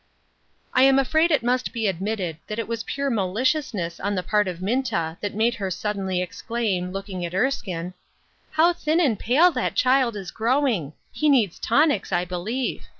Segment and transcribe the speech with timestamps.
[0.73, 4.47] I am afraid it must be admitted that it was pure maliciousness on the part
[4.47, 7.93] of Minta that made her suddenly exclaim, looking at Erskine,
[8.49, 10.93] "How thin and pale that child is growing!
[11.11, 12.87] He needs tonics, I believe.